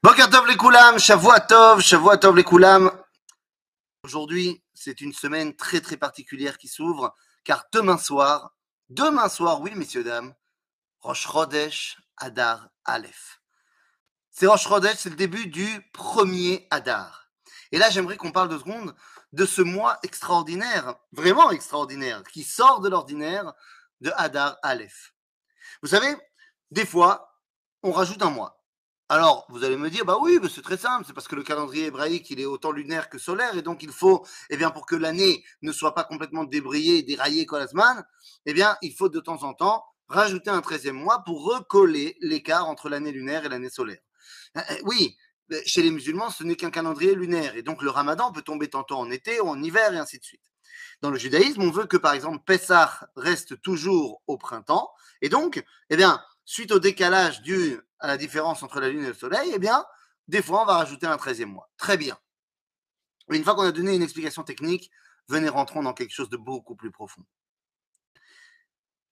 Boker 0.00 0.30
Tov 0.30 0.46
les 0.46 0.56
Koulam, 0.56 0.96
Shavua 0.96 1.40
Tov, 1.40 1.80
Shavua 1.80 2.18
Tov 2.18 2.36
les 2.36 2.44
Koulam. 2.44 2.88
Aujourd'hui, 4.04 4.62
c'est 4.72 5.00
une 5.00 5.12
semaine 5.12 5.56
très 5.56 5.80
très 5.80 5.96
particulière 5.96 6.56
qui 6.56 6.68
s'ouvre, 6.68 7.16
car 7.42 7.64
demain 7.72 7.98
soir, 7.98 8.54
demain 8.90 9.28
soir, 9.28 9.60
oui 9.60 9.72
messieurs 9.74 10.04
dames, 10.04 10.32
Rosh 11.00 11.26
Chodesh 11.26 11.96
Adar 12.16 12.68
Aleph. 12.84 13.40
C'est 14.30 14.46
Rosh 14.46 14.68
Chodesh, 14.68 14.98
c'est 14.98 15.10
le 15.10 15.16
début 15.16 15.48
du 15.48 15.90
premier 15.92 16.68
Adar. 16.70 17.32
Et 17.72 17.78
là, 17.78 17.90
j'aimerais 17.90 18.16
qu'on 18.16 18.30
parle 18.30 18.50
deux 18.50 18.60
secondes 18.60 18.94
de 19.32 19.46
ce 19.46 19.62
mois 19.62 19.98
extraordinaire, 20.04 20.94
vraiment 21.10 21.50
extraordinaire, 21.50 22.22
qui 22.22 22.44
sort 22.44 22.80
de 22.82 22.88
l'ordinaire 22.88 23.52
de 24.00 24.12
Adar 24.14 24.58
Aleph. 24.62 25.12
Vous 25.82 25.88
savez, 25.88 26.16
des 26.70 26.86
fois, 26.86 27.34
on 27.82 27.90
rajoute 27.90 28.22
un 28.22 28.30
mois. 28.30 28.57
Alors, 29.10 29.46
vous 29.48 29.64
allez 29.64 29.78
me 29.78 29.88
dire, 29.88 30.04
bah 30.04 30.18
oui, 30.20 30.38
c'est 30.54 30.60
très 30.60 30.76
simple, 30.76 31.04
c'est 31.06 31.14
parce 31.14 31.28
que 31.28 31.34
le 31.34 31.42
calendrier 31.42 31.86
hébraïque, 31.86 32.28
il 32.28 32.40
est 32.40 32.44
autant 32.44 32.72
lunaire 32.72 33.08
que 33.08 33.16
solaire, 33.16 33.56
et 33.56 33.62
donc 33.62 33.82
il 33.82 33.90
faut, 33.90 34.26
eh 34.50 34.56
bien, 34.58 34.70
pour 34.70 34.84
que 34.84 34.96
l'année 34.96 35.42
ne 35.62 35.72
soit 35.72 35.94
pas 35.94 36.04
complètement 36.04 36.44
débrayée, 36.44 37.02
déraillée 37.02 37.46
comme 37.46 37.58
la 37.58 37.68
semaine, 37.68 38.04
eh 38.44 38.52
bien, 38.52 38.76
il 38.82 38.92
faut 38.92 39.08
de 39.08 39.18
temps 39.18 39.44
en 39.44 39.54
temps 39.54 39.82
rajouter 40.08 40.50
un 40.50 40.60
treizième 40.60 40.96
mois 40.96 41.22
pour 41.24 41.42
recoller 41.42 42.18
l'écart 42.20 42.68
entre 42.68 42.90
l'année 42.90 43.10
lunaire 43.10 43.46
et 43.46 43.48
l'année 43.48 43.70
solaire. 43.70 44.00
Euh, 44.58 44.60
euh, 44.72 44.76
oui, 44.84 45.16
chez 45.64 45.80
les 45.80 45.90
musulmans, 45.90 46.28
ce 46.28 46.44
n'est 46.44 46.56
qu'un 46.56 46.70
calendrier 46.70 47.14
lunaire, 47.14 47.56
et 47.56 47.62
donc 47.62 47.80
le 47.80 47.88
ramadan 47.88 48.30
peut 48.30 48.42
tomber 48.42 48.68
tantôt 48.68 48.96
en 48.96 49.10
été 49.10 49.40
ou 49.40 49.48
en 49.48 49.62
hiver, 49.62 49.94
et 49.94 49.98
ainsi 49.98 50.18
de 50.18 50.24
suite. 50.24 50.42
Dans 51.00 51.10
le 51.10 51.18
judaïsme, 51.18 51.62
on 51.62 51.70
veut 51.70 51.86
que, 51.86 51.96
par 51.96 52.12
exemple, 52.12 52.40
Pessah 52.44 53.08
reste 53.16 53.58
toujours 53.62 54.20
au 54.26 54.36
printemps, 54.36 54.90
et 55.22 55.30
donc, 55.30 55.64
eh 55.88 55.96
bien, 55.96 56.22
suite 56.44 56.72
au 56.72 56.78
décalage 56.78 57.40
dû 57.40 57.80
à 58.00 58.06
la 58.06 58.16
différence 58.16 58.62
entre 58.62 58.80
la 58.80 58.88
Lune 58.88 59.04
et 59.04 59.08
le 59.08 59.14
Soleil, 59.14 59.50
eh 59.54 59.58
bien, 59.58 59.84
des 60.28 60.42
fois, 60.42 60.62
on 60.62 60.66
va 60.66 60.74
rajouter 60.74 61.06
un 61.06 61.16
13e 61.16 61.46
mois. 61.46 61.70
Très 61.76 61.96
bien. 61.96 62.18
Une 63.30 63.44
fois 63.44 63.54
qu'on 63.54 63.62
a 63.62 63.72
donné 63.72 63.94
une 63.94 64.02
explication 64.02 64.42
technique, 64.42 64.90
venez 65.28 65.48
rentrons 65.48 65.82
dans 65.82 65.92
quelque 65.94 66.14
chose 66.14 66.30
de 66.30 66.36
beaucoup 66.36 66.76
plus 66.76 66.90
profond. 66.90 67.24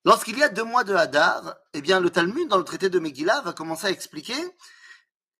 Lorsqu'il 0.05 0.38
y 0.38 0.42
a 0.42 0.48
deux 0.48 0.64
mois 0.64 0.84
de 0.84 0.94
Hadar, 0.94 1.56
eh 1.74 1.80
bien, 1.80 2.00
le 2.00 2.11
Talmud, 2.11 2.48
dans 2.48 2.58
le 2.58 2.64
traité 2.64 2.88
de 2.88 2.98
Megillah, 2.98 3.41
va 3.41 3.52
commencer 3.52 3.88
à 3.88 3.91
expliquer 3.91 4.36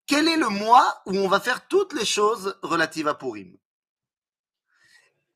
quel 0.05 0.27
est 0.27 0.37
le 0.37 0.49
mois 0.49 1.01
où 1.05 1.15
on 1.15 1.27
va 1.27 1.39
faire 1.39 1.67
toutes 1.67 1.93
les 1.93 2.05
choses 2.05 2.57
relatives 2.63 3.07
à 3.07 3.15
Purim. 3.15 3.57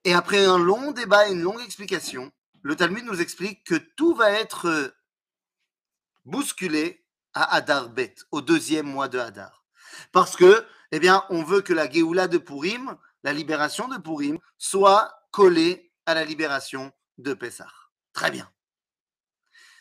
Et 0.04 0.14
après 0.14 0.46
un 0.46 0.58
long 0.58 0.92
débat 0.92 1.30
et 1.30 1.34
une 1.34 1.42
longue 1.42 1.62
explication, 1.62 2.32
le 2.62 2.76
Talmud 2.76 3.06
nous 3.06 3.22
explique 3.22 3.64
que 3.64 3.76
tout 3.76 4.16
va 4.16 4.32
être 4.32 4.94
bousculé 6.26 7.01
à 7.34 7.56
Hadar 7.56 7.90
Bet, 7.90 8.16
au 8.32 8.42
deuxième 8.42 8.88
mois 8.88 9.08
de 9.08 9.20
Hadar. 9.20 9.64
Parce 10.12 10.36
que, 10.36 10.66
eh 10.92 11.00
on 11.30 11.44
veut 11.44 11.62
que 11.62 11.74
la 11.74 11.90
Géoula 11.90 12.28
de 12.28 12.38
Purim, 12.38 12.98
la 13.24 13.34
libération 13.34 13.88
de 13.88 13.98
Purim, 13.98 14.38
soit 14.58 15.12
collée 15.32 15.92
à 16.06 16.14
la 16.14 16.26
libération 16.26 16.92
de 17.18 17.34
Pessah. 17.34 17.72
Très 18.14 18.32
bien. 18.32 18.50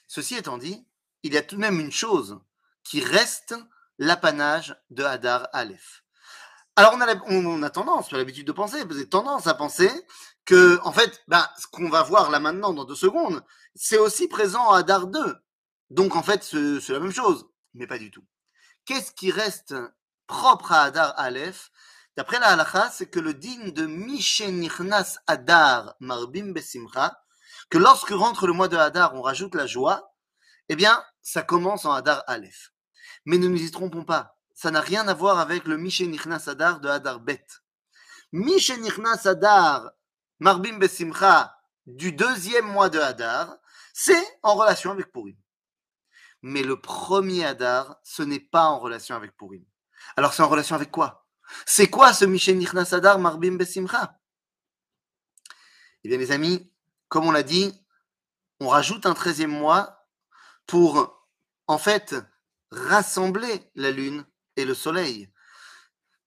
Ceci 0.07 0.37
étant 0.37 0.59
dit, 0.59 0.87
il 1.23 1.35
y 1.35 1.37
a 1.37 1.43
tout 1.43 1.57
de 1.57 1.61
même 1.61 1.81
une 1.81 1.93
chose 1.93 2.41
qui 2.85 3.03
reste 3.03 3.55
l'apanage 3.99 4.77
de 4.91 5.05
Hadar 5.05 5.49
Aleph. 5.53 6.03
Alors 6.77 6.95
on 6.95 7.01
a, 7.01 7.15
on 7.27 7.63
a 7.63 7.71
tendance, 7.71 8.11
l'habitude 8.13 8.47
de 8.47 8.53
penser, 8.53 8.83
vous 8.85 8.97
avez 8.97 9.09
tendance 9.09 9.47
à 9.47 9.55
penser 9.55 9.91
que, 10.45 10.81
en 10.83 10.93
fait, 10.93 11.23
bah, 11.29 11.51
ce 11.59 11.67
qu'on 11.67 11.91
va 11.91 12.03
voir 12.03 12.31
là 12.31 12.41
maintenant 12.41 12.73
dans 12.73 12.85
deux 12.85 12.95
secondes, 12.95 13.45
c'est 13.75 13.99
aussi 13.99 14.29
présent 14.29 14.71
à 14.71 14.79
Hadar 14.79 15.07
2. 15.07 15.37
Donc 15.91 16.15
en 16.15 16.23
fait, 16.23 16.45
c'est 16.45 16.93
la 16.93 17.01
même 17.01 17.13
chose, 17.13 17.47
mais 17.75 17.87
pas 17.87 17.99
du 17.99 18.11
tout. 18.11 18.25
Qu'est-ce 18.85 19.13
qui 19.13 19.33
reste 19.33 19.75
propre 20.27 20.73
à 20.73 20.85
Adar 20.85 21.15
Aleph? 21.19 21.71
D'après 22.17 22.39
la 22.39 22.49
halakha, 22.49 22.91
c'est 22.91 23.11
que 23.11 23.19
le 23.19 23.35
digne 23.35 23.73
de 23.73 23.87
Nichnas 23.87 25.19
Adar 25.27 25.97
Marbim 26.01 26.53
Besimcha, 26.53 27.21
que 27.71 27.79
lorsque 27.79 28.11
rentre 28.11 28.47
le 28.47 28.53
mois 28.53 28.69
de 28.69 28.77
Hadar, 28.77 29.15
on 29.15 29.23
rajoute 29.23 29.55
la 29.55 29.67
joie, 29.67 30.15
eh 30.69 30.77
bien, 30.77 31.03
ça 31.23 31.43
commence 31.43 31.85
en 31.85 31.93
Hadar 31.93 32.23
Aleph. 32.27 32.73
Mais 33.25 33.39
ne 33.39 33.49
nous 33.49 33.61
y 33.61 33.71
trompons 33.71 34.05
pas, 34.05 34.37
ça 34.55 34.71
n'a 34.71 34.81
rien 34.81 35.09
à 35.09 35.15
voir 35.15 35.39
avec 35.41 35.65
le 35.65 35.77
Nichnas 35.77 36.45
Adar 36.47 36.81
de 36.81 36.89
Hadar 36.89 37.21
Bet. 37.21 37.47
Nichnas 38.33 39.23
Adar 39.25 39.91
Marbim 40.39 40.79
Besimcha 40.79 41.57
du 41.87 42.13
deuxième 42.13 42.67
mois 42.67 42.91
de 42.91 43.01
Hadar, 43.01 43.57
c'est 43.93 44.39
en 44.43 44.55
relation 44.55 44.93
avec 44.93 45.13
Purim 45.13 45.37
mais 46.43 46.63
le 46.63 46.81
premier 46.81 47.45
Hadar, 47.45 47.97
ce 48.03 48.23
n'est 48.23 48.41
pas 48.41 48.67
en 48.67 48.79
relation 48.79 49.15
avec 49.15 49.37
Purim. 49.37 49.65
Alors 50.17 50.33
c'est 50.33 50.43
en 50.43 50.49
relation 50.49 50.75
avec 50.75 50.91
quoi? 50.91 51.27
C'est 51.67 51.91
quoi 51.91 52.13
ce 52.13 52.25
Mishen 52.25 52.59
Nichnas 52.59 52.91
Hadar 52.93 53.19
Marbim 53.19 53.57
Besimcha? 53.57 54.19
Eh 56.05 56.09
bien 56.09 56.19
les 56.19 56.33
amis, 56.33 56.73
comme 57.09 57.27
on 57.27 57.33
l'a 57.33 57.43
dit, 57.43 57.75
on 58.61 58.69
rajoute 58.69 59.07
un 59.07 59.15
treizième 59.15 59.51
mois 59.51 60.07
pour 60.67 61.27
en 61.67 61.79
fait 61.79 62.15
rassembler 62.71 63.71
la 63.75 63.91
lune 63.91 64.25
et 64.57 64.65
le 64.65 64.75
soleil, 64.75 65.31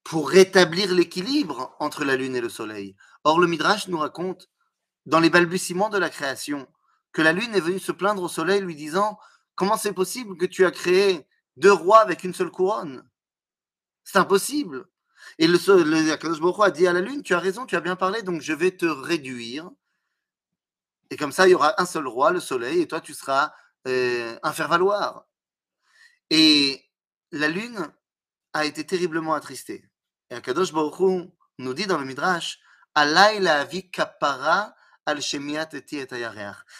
pour 0.03 0.29
rétablir 0.29 0.93
l'équilibre 0.93 1.75
entre 1.79 2.03
la 2.03 2.15
lune 2.15 2.35
et 2.35 2.41
le 2.41 2.49
soleil. 2.49 2.95
Or 3.23 3.39
le 3.39 3.47
Midrash 3.47 3.87
nous 3.87 3.97
raconte 3.97 4.49
dans 5.05 5.19
les 5.19 5.29
balbutiements 5.29 5.89
de 5.89 5.97
la 5.97 6.09
création 6.09 6.67
que 7.13 7.21
la 7.21 7.31
lune 7.31 7.55
est 7.55 7.61
venue 7.61 7.79
se 7.79 7.91
plaindre 7.91 8.23
au 8.23 8.27
soleil 8.27 8.61
lui 8.61 8.75
disant 8.75 9.17
Comment 9.55 9.77
c'est 9.77 9.93
possible 9.93 10.37
que 10.37 10.45
tu 10.45 10.65
as 10.65 10.71
créé 10.71 11.27
deux 11.57 11.71
rois 11.71 11.99
avec 11.99 12.23
une 12.23 12.33
seule 12.33 12.51
couronne? 12.51 13.07
C'est 14.03 14.17
impossible. 14.17 14.87
Et 15.39 15.47
le, 15.47 15.57
le 15.83 16.61
a 16.61 16.71
dit 16.71 16.87
à 16.87 16.93
la 16.93 17.01
lune, 17.01 17.23
tu 17.23 17.33
as 17.33 17.39
raison, 17.39 17.65
tu 17.65 17.75
as 17.75 17.81
bien 17.81 17.95
parlé, 17.95 18.21
donc 18.21 18.41
je 18.41 18.53
vais 18.53 18.71
te 18.71 18.85
réduire. 18.85 19.69
Et 21.09 21.15
comme 21.15 21.31
ça, 21.31 21.47
il 21.47 21.51
y 21.51 21.55
aura 21.55 21.79
un 21.81 21.85
seul 21.85 22.07
roi, 22.07 22.31
le 22.31 22.39
soleil, 22.39 22.81
et 22.81 22.87
toi, 22.87 22.99
tu 22.99 23.13
seras 23.13 23.53
euh, 23.87 24.37
un 24.41 24.51
faire-valoir. 24.51 25.27
Et 26.29 26.83
la 27.31 27.47
lune 27.47 27.91
a 28.53 28.65
été 28.65 28.85
terriblement 28.85 29.33
attristée. 29.33 29.89
Et 30.29 30.35
Akadosh 30.35 30.73
Baruch 30.73 31.29
nous 31.59 31.73
dit 31.73 31.85
dans 31.85 31.97
le 31.97 32.05
Midrash, 32.05 32.59
Alay 32.95 33.39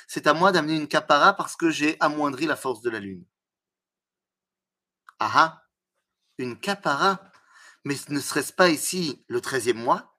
c'est 0.07 0.27
à 0.27 0.33
moi 0.33 0.51
d'amener 0.51 0.75
une 0.75 0.87
capara 0.87 1.33
parce 1.33 1.55
que 1.55 1.69
j'ai 1.69 1.97
amoindri 1.99 2.45
la 2.45 2.55
force 2.55 2.81
de 2.81 2.89
la 2.89 2.99
lune. 2.99 3.25
Ah 5.19 5.31
ah, 5.35 5.63
une 6.37 6.59
capara 6.59 7.19
Mais 7.85 7.95
ne 8.09 8.19
serait-ce 8.19 8.53
pas 8.53 8.69
ici 8.69 9.23
le 9.27 9.41
treizième 9.41 9.77
mois? 9.77 10.17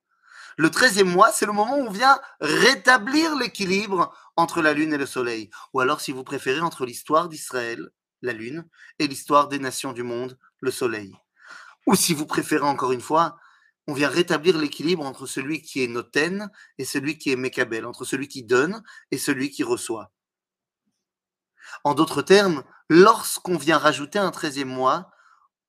Le 0.56 0.70
treizième 0.70 1.08
mois, 1.08 1.32
c'est 1.32 1.46
le 1.46 1.52
moment 1.52 1.78
où 1.78 1.86
on 1.86 1.90
vient 1.90 2.20
rétablir 2.40 3.36
l'équilibre 3.36 4.14
entre 4.36 4.62
la 4.62 4.72
lune 4.72 4.92
et 4.92 4.98
le 4.98 5.06
soleil. 5.06 5.50
Ou 5.72 5.80
alors, 5.80 6.00
si 6.00 6.12
vous 6.12 6.22
préférez, 6.22 6.60
entre 6.60 6.86
l'histoire 6.86 7.28
d'Israël, 7.28 7.90
la 8.22 8.32
lune, 8.32 8.68
et 8.98 9.08
l'histoire 9.08 9.48
des 9.48 9.58
nations 9.58 9.92
du 9.92 10.04
monde, 10.04 10.38
le 10.60 10.70
soleil. 10.70 11.16
Ou 11.86 11.96
si 11.96 12.14
vous 12.14 12.26
préférez 12.26 12.66
encore 12.66 12.92
une 12.92 13.00
fois, 13.00 13.36
on 13.86 13.92
vient 13.92 14.08
rétablir 14.08 14.56
l'équilibre 14.56 15.04
entre 15.04 15.26
celui 15.26 15.60
qui 15.62 15.82
est 15.82 15.88
noten 15.88 16.50
et 16.78 16.84
celui 16.84 17.18
qui 17.18 17.30
est 17.30 17.36
mekabel, 17.36 17.84
entre 17.84 18.04
celui 18.04 18.28
qui 18.28 18.42
donne 18.42 18.82
et 19.10 19.18
celui 19.18 19.50
qui 19.50 19.62
reçoit. 19.62 20.10
En 21.82 21.94
d'autres 21.94 22.22
termes, 22.22 22.64
lorsqu'on 22.88 23.56
vient 23.56 23.78
rajouter 23.78 24.18
un 24.18 24.30
treizième 24.30 24.68
mois, 24.68 25.10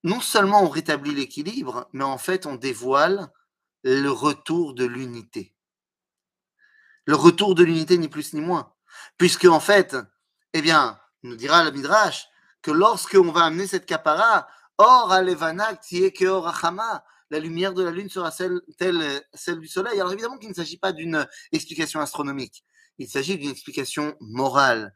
non 0.04 0.22
seulement 0.22 0.64
on 0.64 0.70
rétablit 0.70 1.14
l'équilibre, 1.14 1.90
mais 1.94 2.04
en 2.04 2.18
fait 2.18 2.46
on 2.46 2.56
dévoile 2.56 3.32
le 3.84 4.10
retour 4.10 4.74
de 4.74 4.86
l'unité. 4.86 5.56
Le 7.06 7.16
retour 7.16 7.54
de 7.54 7.64
l'unité, 7.64 7.98
ni 7.98 8.08
plus 8.08 8.34
ni 8.34 8.42
moins. 8.42 8.74
Puisque 9.18 9.46
en 9.46 9.60
fait, 9.60 9.96
eh 10.54 10.62
bien, 10.62 11.00
nous 11.24 11.36
dira 11.36 11.64
le 11.64 11.72
Midrash 11.72 12.28
que 12.62 12.72
lorsqu'on 12.72 13.32
va 13.32 13.46
amener 13.46 13.68
cette 13.68 13.86
capara, 13.86 14.48
or 14.78 15.12
alevanak 15.12 15.82
tieke 15.82 16.24
or 16.24 16.48
la 17.30 17.40
lumière 17.40 17.74
de 17.74 17.84
la 17.84 17.92
Lune 17.92 18.10
sera 18.10 18.32
celle, 18.32 18.62
telle 18.78 19.22
celle 19.34 19.60
du 19.60 19.68
Soleil. 19.68 20.00
Alors 20.00 20.14
évidemment 20.14 20.38
qu'il 20.38 20.50
ne 20.50 20.54
s'agit 20.54 20.78
pas 20.78 20.92
d'une 20.92 21.28
explication 21.52 22.00
astronomique, 22.00 22.64
il 22.98 23.10
s'agit 23.10 23.38
d'une 23.38 23.50
explication 23.50 24.16
morale 24.20 24.94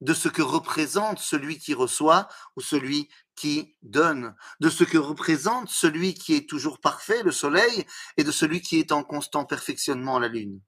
de 0.00 0.14
ce 0.14 0.28
que 0.28 0.42
représente 0.42 1.18
celui 1.18 1.58
qui 1.58 1.74
reçoit 1.74 2.28
ou 2.56 2.60
celui 2.60 3.08
qui 3.36 3.76
donne, 3.82 4.34
de 4.60 4.70
ce 4.70 4.84
que 4.84 4.98
représente 4.98 5.68
celui 5.68 6.14
qui 6.14 6.34
est 6.34 6.48
toujours 6.48 6.80
parfait, 6.80 7.22
le 7.22 7.32
Soleil, 7.32 7.86
et 8.16 8.24
de 8.24 8.32
celui 8.32 8.60
qui 8.60 8.78
est 8.78 8.92
en 8.92 9.02
constant 9.02 9.44
perfectionnement, 9.44 10.18
la 10.18 10.28
Lune. 10.28 10.60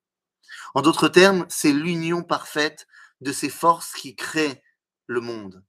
En 0.74 0.82
d'autres 0.82 1.08
termes, 1.08 1.46
c'est 1.48 1.72
l'union 1.72 2.22
parfaite 2.22 2.86
de 3.20 3.32
ces 3.32 3.48
forces 3.48 3.92
qui 3.92 4.16
créent 4.16 4.62
le 5.06 5.20
monde. 5.20 5.64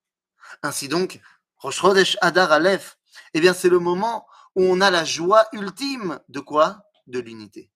Ainsi 0.62 0.88
donc, 0.88 1.22
Rosh 1.58 2.18
Adar 2.22 2.52
Aleph, 2.52 2.98
eh 3.34 3.40
bien 3.40 3.54
c'est 3.54 3.70
le 3.70 3.80
moment 3.80 4.28
on 4.56 4.82
a 4.82 4.92
la 4.92 5.04
joie 5.04 5.46
ultime 5.54 6.20
de 6.30 6.40
quoi? 6.40 6.84
De 7.08 7.20
l'unité. 7.20 7.70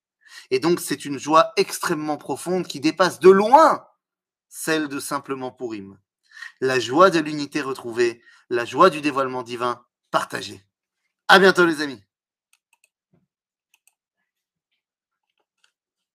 Et 0.51 0.59
donc 0.59 0.79
c'est 0.79 1.05
une 1.05 1.17
joie 1.17 1.51
extrêmement 1.57 2.17
profonde 2.17 2.67
qui 2.67 2.79
dépasse 2.79 3.19
de 3.19 3.29
loin 3.29 3.85
celle 4.49 4.87
de 4.87 4.99
simplement 4.99 5.51
Purim. 5.51 5.97
La 6.61 6.79
joie 6.79 7.09
de 7.09 7.19
l'unité 7.19 7.61
retrouvée, 7.61 8.21
la 8.49 8.65
joie 8.65 8.89
du 8.89 9.01
dévoilement 9.01 9.43
divin 9.43 9.85
partagé. 10.11 10.63
À 11.27 11.39
bientôt 11.39 11.65
les 11.65 11.81
amis. 11.81 12.01